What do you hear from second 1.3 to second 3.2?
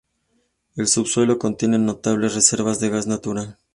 contiene notables reservas de gas